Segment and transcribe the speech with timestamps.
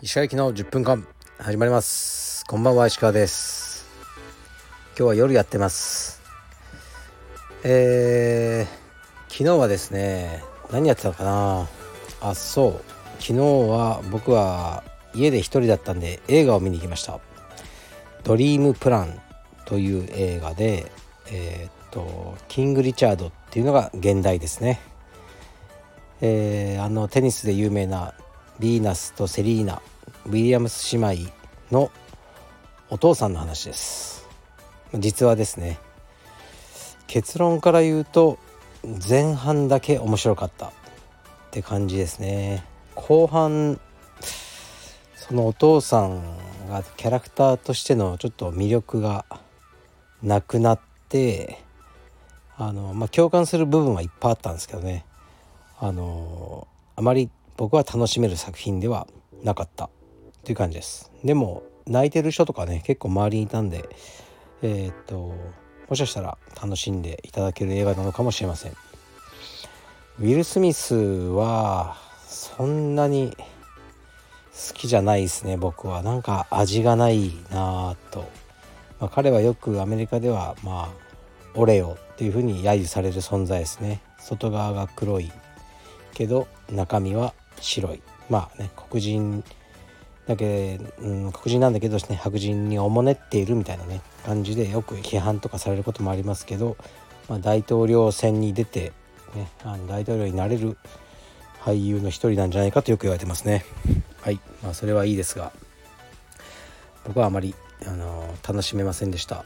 [0.00, 2.46] 石川行きの10分間始まります。
[2.46, 3.86] こんばんは石川です。
[4.96, 6.22] 今日は夜やってます。
[7.64, 11.68] えー、昨日はですね何やってたのかな。
[12.22, 12.82] あそう。
[13.20, 14.84] 昨日は僕は
[15.14, 17.20] 家で一人だったんで映画を見に行きました。
[18.24, 19.20] ドリームプラン
[19.66, 20.90] という映画で
[21.30, 24.80] えー、っとキング・リチャードっていうのが現代ですね。
[26.20, 28.14] えー、あのテニスで有名な
[28.58, 29.82] ヴィーナスとセリーナ
[30.26, 31.30] ウィリアムス姉妹
[31.70, 31.90] の
[32.90, 34.26] お父さんの話です。
[34.94, 35.78] 実話ですね
[37.06, 38.38] 結論から言うと
[39.08, 40.70] 前半だけ面白かったっ
[41.50, 42.64] て感じですね。
[42.94, 43.80] 後半
[45.16, 46.20] そのお父さん
[46.68, 49.24] がキャラクターとしてのちょっと魅力が
[50.22, 51.61] なくなって
[52.56, 55.04] あのまあ共感する部分はいっぱいあったんですけどね。
[55.78, 59.06] あのあまり僕は楽しめる作品では
[59.42, 59.90] なかった
[60.44, 61.10] という感じです。
[61.24, 63.88] でも泣いてる人とかね結構周りにいたんで
[64.62, 65.34] えー、っと
[65.88, 68.72] もしかしたら楽しんでいただける映画なのかもしれません。
[70.20, 71.96] ウィル・スミスは
[72.28, 73.36] そんなに
[74.52, 76.02] 好きじゃないですね僕は。
[76.02, 78.30] なんか味がないなぁと、
[79.00, 81.11] まあ、彼はよくアメリカではまあ
[81.54, 85.30] オレオっていう風に揶揄される存在ですね外側が黒い
[86.14, 89.44] けど中身は白いまあね黒人
[90.26, 96.76] だけ、うん、黒人なんだけどね白人におもねっているみたいなね感じでよく批判とかされることもありますけど、
[97.28, 98.92] まあ、大統領選に出て、
[99.34, 100.76] ね、あの大統領になれる
[101.60, 103.64] 俳優の一人なんじゃないかとよく言われてますね。
[104.20, 105.52] はいまあそれはいいですが
[107.04, 109.44] 僕はあまり、あの楽しめませんでした。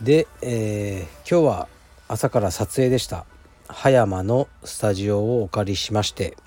[0.00, 1.68] で、えー、今日は
[2.08, 3.26] 朝から撮影でした。
[3.68, 6.38] 葉山のスタジオをお借りしまして、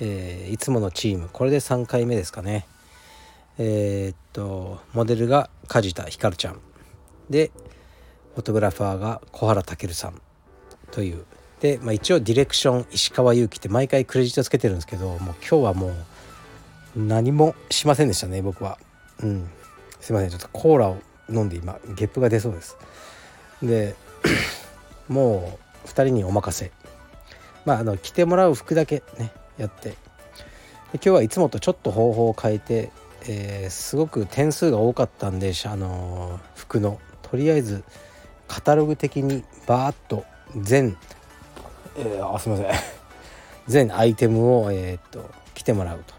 [0.00, 2.66] えー、いつものチームこれで3回目ですかね。
[3.56, 6.60] えー、っとモデルが梶田ひかるちゃん。
[7.30, 7.52] で
[8.34, 10.20] フォトグラファーが小原健さん。
[10.90, 11.24] という。
[11.60, 15.94] で、まあ、一応ディレクション石川祐希って毎回クレジットつけてるんですけどもう今日はもう
[16.96, 18.76] 何もしませんでしたね僕は。
[19.22, 19.48] うん。
[20.00, 20.30] すいません。
[20.30, 20.96] ちょっとコーラを
[21.30, 22.76] 飲んで今ゲップが出そうです。
[23.62, 23.94] で
[25.08, 26.70] もう2人にお任せ。
[27.64, 29.94] まああの着てもらう服だけねやって。
[30.94, 32.90] 今日はいつもとちょっと方法を変えて、
[33.26, 36.98] えー、すごく点数が多かったんであの服の。
[37.30, 37.84] とりあえず
[38.46, 40.24] カタログ的にバーッと
[40.56, 40.96] 全、
[41.98, 42.66] えー、あすいません。
[43.68, 46.14] 全アイテムを、えー、っと着てもらうと。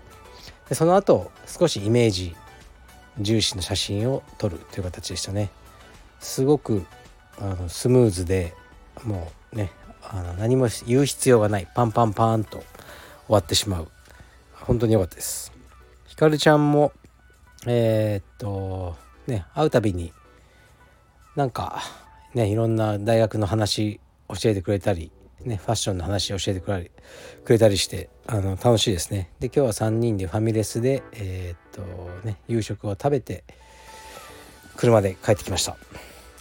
[0.69, 2.35] でその後少しイメージ
[3.19, 5.50] 重視の写真を撮るという形でしたね。
[6.19, 6.85] すごく
[7.40, 8.53] あのスムーズで
[9.03, 9.72] もうね
[10.03, 12.66] あの何も言う必要がないパンパンパンと終
[13.30, 13.88] わってしまう。
[14.53, 15.52] 本当に良かったです。
[16.07, 16.91] ひかるちゃんも
[17.66, 18.96] えー、っと
[19.28, 20.13] ね会うたびに
[21.36, 21.81] なんか
[22.34, 25.12] ねいろんな大学の話教えてくれたり
[25.45, 26.91] ね、ファッションの話を教えてくれ
[27.44, 29.29] くれたりしてあの楽しいですね。
[29.39, 31.85] で今日は3人でファミレスで、えー、っ
[32.22, 33.44] とね、夕食を食べて
[34.75, 35.77] 車で帰ってきました。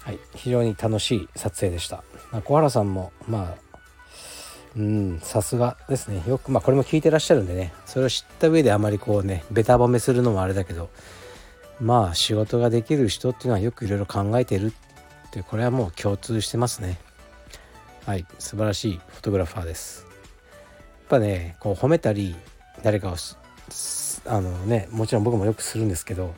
[0.03, 2.03] はい、非常に楽しい撮影でした。
[2.45, 3.69] 小原さんもまあ
[4.77, 10.91] うんさすがですねよくまあこれも聞いてらっしゃるんでねそれを知った上であまりこうねべた褒めするのもあれだけど
[11.81, 16.99] まあ仕事ができる人っていうのはよくいろいろ考えてるってこれはもう共通してますね
[18.09, 20.07] はい素晴らしいフォトグラファーです。
[20.09, 22.35] やっぱねこう褒めたり
[22.83, 23.17] 誰かを
[24.25, 26.35] あのねもちろん僕もよくするんですけど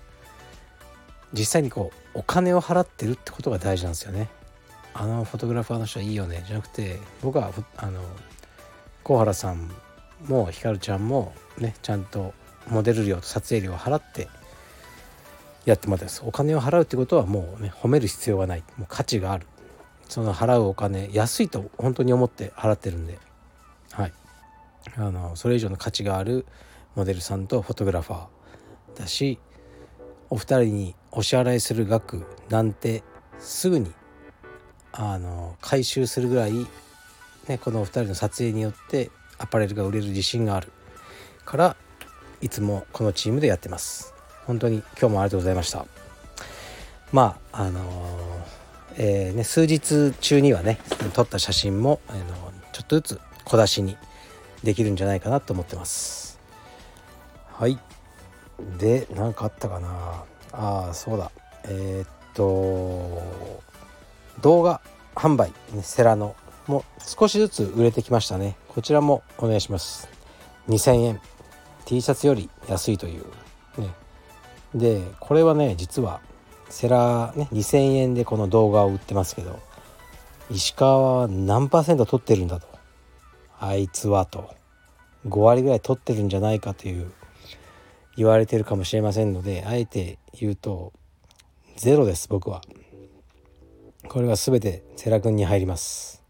[1.32, 4.28] 実際にこうお金を払ってるってことが大事なんですよね。
[4.94, 6.42] あのフォトグラファーの人はいいよね。
[6.44, 8.00] じゃなくて僕はあの
[9.04, 9.70] 小原さん
[10.26, 12.34] もひかるちゃんもねちゃんと
[12.68, 14.26] モデル料と撮影料を払って
[15.66, 16.22] やってもらってます。
[16.26, 18.64] お金を払うってことはもうね褒める必要がない。
[18.76, 19.46] もう価値がある。
[20.10, 23.18] その払うお金安いと本当に思って払ってるんで。
[23.92, 24.12] はい。
[24.96, 26.46] あのそれ以上の価値がある
[26.96, 29.38] モデルさんとフォトグラファーだし
[30.30, 33.02] お二人にお支払いする額なんて
[33.38, 33.92] すぐに
[34.92, 36.52] あの回収するぐらい、
[37.46, 40.72] ね、このお二人の撮影によってアパレルが売れる自信がある
[41.44, 41.76] から
[42.40, 44.14] いつもこのチームでやってます。
[44.46, 45.86] 本当に今日もありがとうございました。
[47.12, 48.29] まああの
[48.96, 50.78] えー、ね、数日中にはね
[51.14, 52.20] 撮った写真も、あの
[52.72, 53.96] ちょっとずつ小出しに
[54.62, 56.38] できるんじゃないかなと思ってます。
[57.52, 57.78] はい。
[58.78, 60.24] で何かあったかな。
[60.52, 61.30] ああそうだ。
[61.64, 63.22] えー、っと
[64.40, 64.80] 動画
[65.14, 66.36] 販売、ね、セラの
[66.66, 68.56] も少しずつ売れてきましたね。
[68.68, 70.08] こちらもお願いします。
[70.68, 71.20] 2000円。
[71.84, 73.24] T シャツより安いという。
[73.80, 73.90] ね。
[74.74, 76.20] でこれはね実は
[76.70, 79.60] セラーね2000円でこの動画を売ってますけど
[80.50, 82.66] 石川は何パーセント取ってるんだと。
[83.60, 84.54] あいつはと。
[85.28, 87.12] 5割ぐらい取ってるんじゃないかという
[88.16, 90.94] 言われてるかもしれませんのであえて言うと
[91.76, 92.62] ゼロです僕は。
[94.08, 96.22] これは全てセラ君に入ります。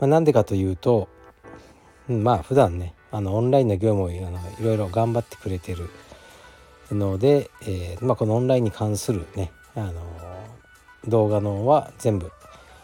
[0.00, 1.08] まあ、んでかというと、
[2.08, 4.20] まあ普段ねあのオンラインの業務をい
[4.60, 5.88] ろいろ頑張ってくれてる
[6.90, 9.92] ので、えー、まあ、このオンラインに関するね、あの
[11.06, 12.32] 動画のは全部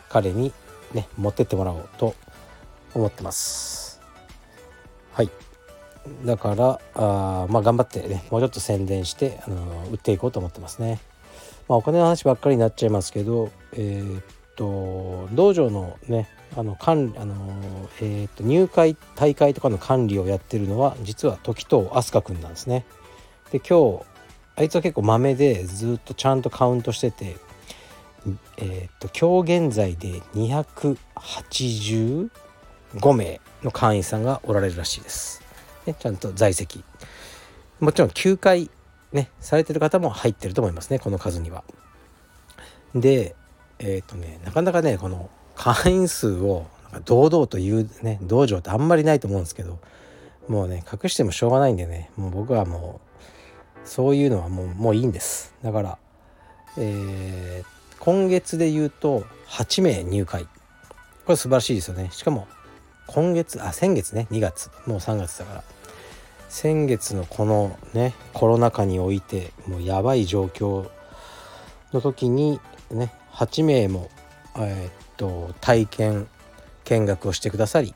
[0.09, 0.53] 彼に
[0.93, 2.15] ね持ってってもらおうと
[2.95, 4.01] 思ってます。
[5.13, 5.31] はい。
[6.25, 11.01] だからあまあ頑張ってねもうちょっと宣伝して、あの売っていこうと思ってますね。
[11.69, 14.25] まあお金の話ばっかりになっちゃいますけどえー、っ
[14.57, 17.35] と道場のねあの管あの、
[18.01, 22.85] えー、と入会大会とかの管理をやってるのは実は時藤飛鳥くんなんですね。
[23.51, 24.12] で今日
[24.57, 27.37] あいつは結構まめでずっとちゃんとカウントしてて、
[28.59, 32.29] えー、と今日現在で285
[33.15, 35.43] 名の会員さんがおられるらしいです。
[35.87, 36.85] ね、ちゃんと在籍
[37.81, 38.71] もちろん9回
[39.13, 41.65] ねされてる方も入ってると思いますねこの数には。
[42.95, 43.35] で
[43.79, 46.67] えっ、とねなかなかねこの会員数を
[47.05, 49.79] 堂々と言うね道場ってあんまりないと思うんですけど
[50.49, 53.12] もうね隠してもしょうがないんでねもう僕はもう
[53.85, 55.55] そういうのはもうもういいんです。
[55.63, 55.99] だから
[56.79, 60.45] えー、今月で言うと8名入会。
[61.25, 62.11] これ素晴らしいですよね。
[62.11, 62.49] しかも
[63.07, 64.27] 今月あ先月ね。
[64.31, 64.71] 2月。
[64.87, 65.65] もう3月だから。
[66.49, 70.91] 先月のこのねコロナ禍においてもうやばい状況
[71.93, 74.11] の時にね8名も
[74.59, 76.29] えー、と体験
[76.85, 77.95] 見学をしてくださり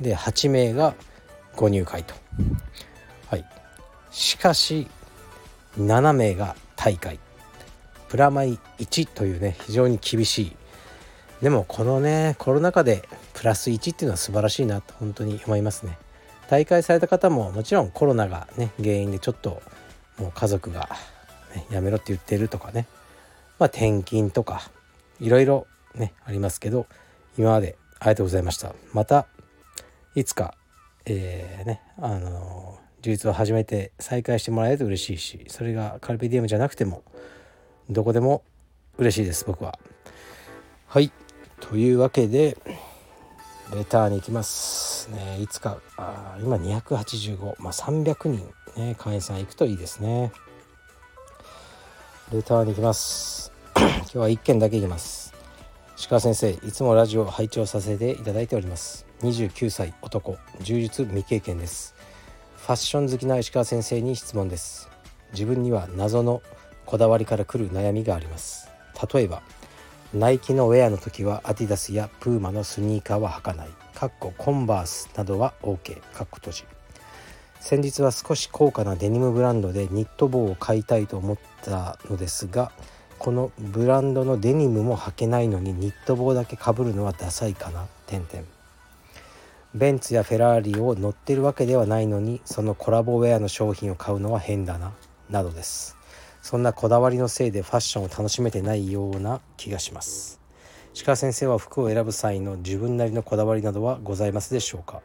[0.00, 0.94] で8名が
[1.56, 2.14] ご入会と。
[3.26, 3.44] はい。
[4.10, 4.88] しかし
[5.78, 7.18] 7名が大会。
[8.08, 10.56] プラマイ1というね非常に厳しい。
[11.42, 15.98] でもこのねコロナ禍でプラス1っていうのは素晴らしいなと本当に思いますね。
[16.48, 19.62] 大会された方ももちろんコロナがね原因でちょっと
[20.18, 20.88] もう家族が、
[21.54, 22.86] ね、やめろって言ってるとかね。
[23.58, 24.70] まあ転勤とか
[25.20, 26.86] いろいろねありますけど
[27.36, 28.74] 今までありがとうございました。
[28.92, 29.26] また
[30.14, 30.54] いつか
[31.04, 37.02] えー、ねあの充実を始めて再開してもらえると嬉しいしそれがカルピディウムじゃなくても
[37.90, 38.42] どこでも
[38.98, 39.78] 嬉しいです僕は。
[40.86, 41.12] はい。
[41.60, 42.56] というわけで
[43.74, 45.08] レターに行きます。
[45.10, 50.32] ねいつかあ今285まあ300人ね会員さん行くといいですね。
[52.32, 53.52] レターに行きます。
[53.76, 55.32] 今日は1件だけ行きます。
[56.08, 59.06] 鹿先生いつもラジオを拝聴させていただいております。
[59.20, 61.97] 29歳男充実未経験です。
[62.68, 64.90] ファッション好きな石川先生に質問です。
[65.32, 66.42] 自分には謎の
[66.84, 68.68] こだわりから来る悩みがあります。
[69.10, 69.40] 例えば
[70.12, 73.68] ナイキのウェアの時はアディダスやプーマのスニーカーは履かない。
[73.94, 76.64] かっこコンバースなどは OK かっこ閉じ。
[77.58, 82.70] 先日は少し高価なデニムブランドでニット帽を買いたいと思ったのですが
[83.18, 87.86] このブランドのデニムも履けないのにニット帽だけかぶるのはダサいかな。
[88.06, 88.57] 点々
[89.74, 94.92] ベンツやフェラーリを乗ってるわけではないのにそのコラボウェアの商品を買うのは変だな
[95.28, 95.96] などです。
[96.40, 100.40] そんなこだわりのせいでファッションを楽しめてないような気がします。
[101.04, 105.02] 鹿先生は服を選ぶ際の自分なりのこだわりなどはございますでしょうか？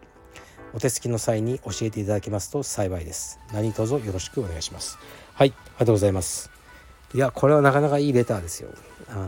[0.74, 3.40] お手つきの際に教えていただけますと幸いです。
[3.52, 4.98] 何卒よろしくお願いします。
[5.34, 6.50] はいありがとうございます。
[7.14, 8.70] いやこれはなかなかいいレターですよ。
[9.10, 9.28] あの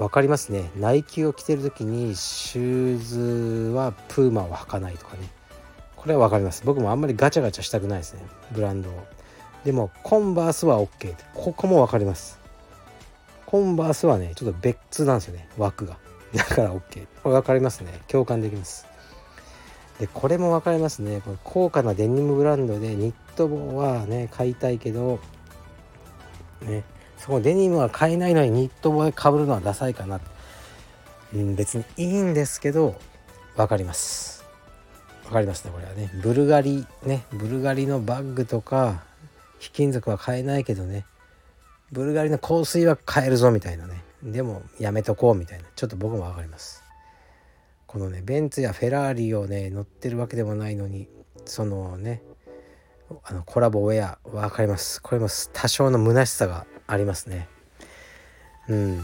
[0.00, 0.70] 分かりますね。
[0.76, 5.28] ナイキを着てる時にシューズはプーマを履かないとかね。
[5.94, 6.62] これは分かります。
[6.64, 8.22] 僕もあんまりガチャガチャしたくないですね。
[8.52, 9.06] ブランドを。
[9.62, 12.40] でもコンバースは OK ここも分かります。
[13.44, 15.50] コンバースはねちょっと別なんですよね。
[15.58, 15.98] 枠が。
[16.34, 18.00] だから OK これ分かりますね。
[18.08, 18.86] 共感できます。
[19.98, 21.20] でこれも分かりますね。
[21.20, 25.20] これ高価なデニムブランドでニット帽はね買いたいけど
[26.62, 26.84] ね。
[27.20, 30.20] そこデニムは買えないのにニット帽でかぶるのはダサいかな、
[31.34, 32.98] うん、別にいいんですけど
[33.56, 34.42] 分かります。
[35.24, 36.10] 分かりますねこれはね。
[36.22, 37.24] ブルガリね。
[37.30, 39.04] ブルガリのバッグとか
[39.60, 41.04] 貴金属は買えないけどね。
[41.92, 44.02] ブルガリの香水は買えるぞみたいなね。
[44.22, 45.64] でもやめとこうみたいな。
[45.76, 46.82] ちょっと僕も分かります。
[47.86, 51.08] このねベンツやフェラーリをね乗ってるわけでもないのに
[51.44, 52.22] そのね
[53.24, 55.02] あのコラボウェア分かります。
[55.02, 57.48] これも多少の虚しさがありますね。
[58.68, 58.96] うん。
[58.96, 59.02] や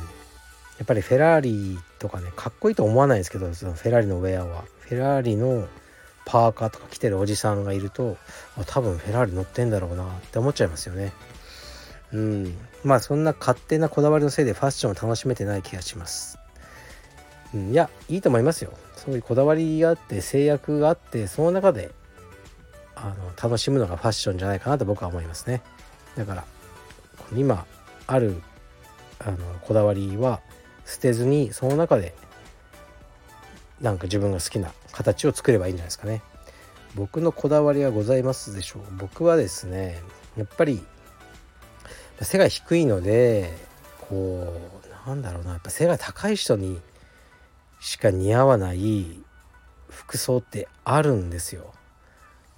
[0.83, 4.65] っぱりフェラーリとかねかっこいいと思わないですけどそのフェラーリのウェアは。
[4.81, 5.67] フェラーリの
[6.25, 8.17] パーカーとか着てるおじさんがいると
[8.67, 11.13] 多分フェラーリ乗ってんだろうなって思っちゃいますよね。
[12.13, 12.57] うん。
[12.85, 16.39] まあそんな勝手なこだわりのせいでファッションを楽しめてない気がします、
[17.53, 18.73] うん、いやいいと思いますよ。
[18.97, 21.91] そういうこだわりがあって制約があってその中で
[22.95, 25.63] あの楽しむのがファッションじゃないかなと僕は思いますね。
[26.17, 26.45] だから
[27.37, 27.67] 今
[28.07, 28.43] ある
[29.19, 30.41] あのこだわりは
[30.85, 32.15] 捨てずにその中で
[33.81, 36.23] なんか自分が好きな形を作ればいいんじゃないですかね。
[36.95, 38.83] 僕のこだわりはございますでしょう。
[38.97, 40.03] 僕はですね
[40.37, 40.83] やっぱり
[42.23, 43.53] 背が低いので
[44.09, 44.55] こ
[45.07, 46.81] うなんだろうなやっぱ背が高い人に
[47.81, 49.21] しか似合わない
[49.91, 51.73] 服装ってあるんですよ。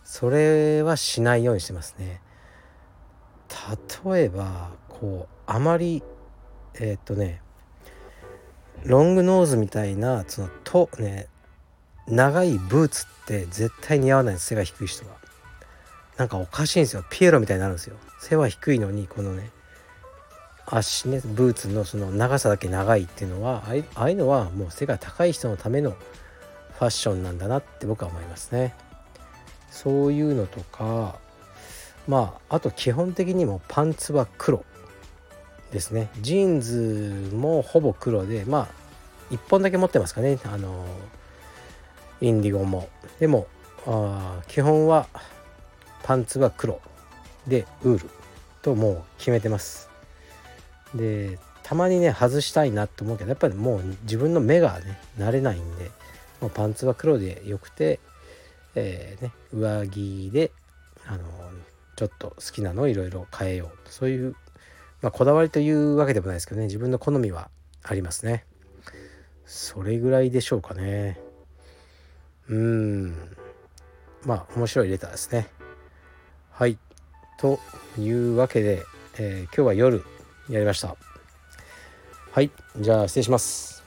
[0.05, 2.21] それはしないようにしてますね。
[4.15, 6.03] 例えばこうあまり
[6.75, 7.41] えー、っとね
[8.85, 11.29] ロングノーズみたいなそのとね
[12.07, 14.35] 長いブーツって絶対似合わない。
[14.35, 15.17] です背が低い人は。
[16.17, 17.05] なんかおかしいんですよ。
[17.11, 17.97] ピエロみたいになるんですよ。
[18.21, 19.51] 背は低いのにこのね
[20.67, 28.75] 足ねブーツのその長さだけ長いっていうのはああいうのはもう背が高い人のためのファッションなんだなって僕は思いますね。
[29.71, 31.19] そういうのとか
[32.07, 34.65] まああと基本的にもパンツは黒。
[35.73, 36.11] ですね。
[36.21, 38.69] ジーンズもほぼ黒でまあ
[39.31, 40.39] 1本だけ持ってますかね。
[40.45, 40.87] あの
[42.21, 42.89] インディゴも。
[43.21, 43.47] でも
[43.87, 45.07] あ基本は
[46.03, 46.81] パンツは黒
[47.47, 48.11] でウール
[48.63, 49.89] ともう決めてます。
[50.95, 55.91] でたまにね外したいなと思うけどやっぱりもう自分の目がね慣れないんで
[56.41, 58.01] もうパンツは黒でよくて、
[58.75, 60.51] えーね、上着で
[61.07, 61.19] あの
[61.97, 64.35] ちょっと好きなのをいろいろ変えようそういう
[65.01, 66.67] まあ、こだわりというわけでもないですけどね。
[66.67, 67.51] 自分の好みは
[67.83, 68.45] ありますね。
[69.45, 71.21] それぐらいでしょうかね。
[72.49, 73.37] うん。
[74.25, 75.49] まあ面白いレターですね。
[76.51, 76.79] はい。
[77.39, 77.61] と
[77.99, 78.83] いうわけで、
[79.19, 80.05] えー、今日は夜
[80.49, 80.97] やりました。
[82.33, 82.51] はい。
[82.79, 83.85] じゃあ失礼します。